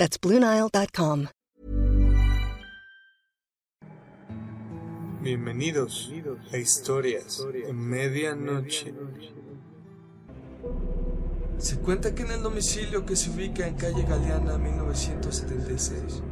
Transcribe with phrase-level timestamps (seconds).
[0.00, 1.26] That's BlueNile.com.
[5.20, 6.10] Bienvenidos
[6.50, 8.94] a Historias en Medianoche.
[11.58, 16.22] Se cuenta que en el domicilio que se ubica en calle Galeana 1976,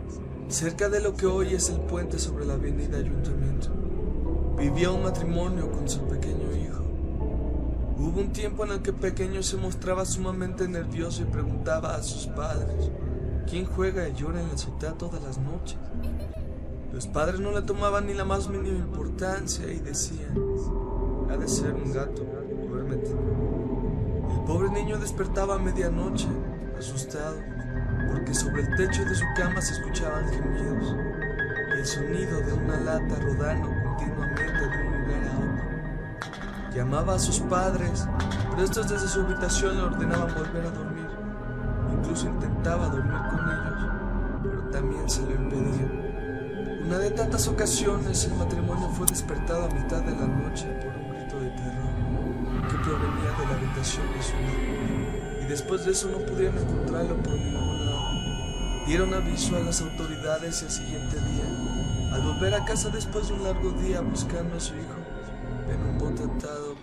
[0.48, 3.68] cerca de lo que hoy es el puente sobre la avenida Ayuntamiento,
[4.56, 6.84] vivía un matrimonio con su pequeño hijo.
[7.98, 12.02] Hubo un tiempo en el que el pequeño se mostraba sumamente nervioso y preguntaba a
[12.02, 12.90] sus padres,
[13.48, 15.78] ¿quién juega y llora en la azotea todas las noches?
[16.92, 20.34] Los padres no le tomaban ni la más mínima importancia y decían,
[21.30, 22.26] ha de ser un gato,
[22.68, 23.10] duérmete.
[23.10, 26.28] El pobre niño despertaba a medianoche,
[26.78, 27.36] asustado,
[28.10, 30.94] porque sobre el techo de su cama se escuchaban gemidos
[31.68, 36.74] y el sonido de una lata rodando continuamente de un lugar a otro.
[36.74, 38.06] Llamaba a sus padres,
[38.50, 41.17] pero estos desde su habitación le ordenaban volver a dormir.
[41.92, 46.08] Incluso intentaba dormir con ellos, pero también se lo impedían.
[46.86, 51.10] Una de tantas ocasiones el matrimonio fue despertado a mitad de la noche por un
[51.10, 51.88] grito de terror
[52.68, 55.42] que provenía de la habitación de su hijo.
[55.42, 57.98] Y después de eso no pudieron encontrarlo por ningún lado.
[58.86, 63.44] Dieron aviso a las autoridades al siguiente día, al volver a casa después de un
[63.44, 64.96] largo día buscando a su hijo,
[65.66, 66.26] ven un bote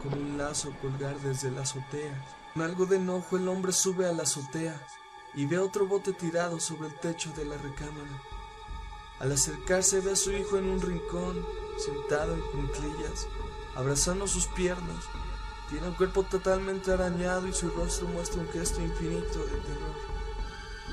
[0.10, 2.14] con un lazo colgar desde la azotea.
[2.54, 4.80] Con algo de enojo el hombre sube a la azotea
[5.34, 8.22] y ve otro bote tirado sobre el techo de la recámara.
[9.20, 11.46] Al acercarse ve a su hijo en un rincón,
[11.78, 13.28] sentado en cunclillas,
[13.76, 15.06] abrazando sus piernas.
[15.70, 19.96] Tiene el cuerpo totalmente arañado y su rostro muestra un gesto infinito de terror.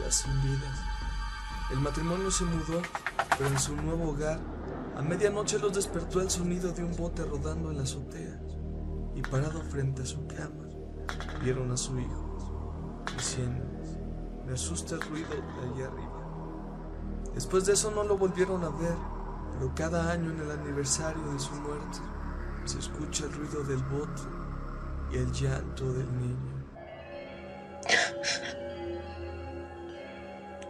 [0.01, 0.89] Ya sin vida.
[1.71, 2.81] El matrimonio se mudó,
[3.37, 4.41] pero en su nuevo hogar,
[4.97, 8.41] a medianoche los despertó el sonido de un bote rodando en la azotea.
[9.15, 10.65] Y parado frente a su cama,
[11.43, 13.65] vieron a su hijo, diciendo,
[14.47, 16.23] me asusta el ruido de allá arriba.
[17.34, 18.97] Después de eso no lo volvieron a ver,
[19.53, 21.99] pero cada año en el aniversario de su muerte
[22.65, 24.22] se escucha el ruido del bote
[25.12, 26.53] y el llanto del niño.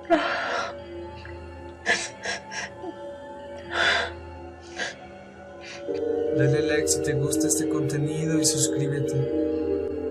[6.75, 9.15] like si te gusta este contenido y suscríbete.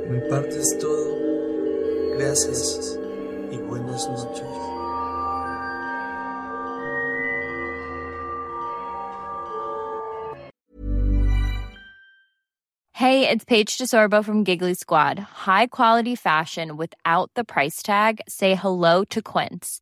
[0.10, 1.18] Mi parte es todo.
[2.18, 3.00] Gracias
[3.52, 4.46] y buenas noches.
[12.94, 15.18] Hey, it's Paige DeSorbo from Giggly Squad.
[15.18, 18.22] High quality fashion without the price tag.
[18.28, 19.82] Say hello to Quince.